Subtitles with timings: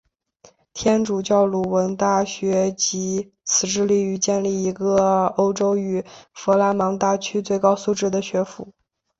[0.73, 8.73] 天主教鲁汶大学藉此致力于建立一个欧洲与弗拉芒大区最高素质的学府。